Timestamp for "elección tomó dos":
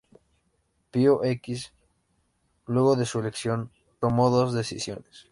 3.19-4.51